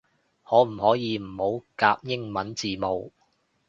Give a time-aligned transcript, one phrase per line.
[0.43, 3.13] 可唔可以唔好夾英文字母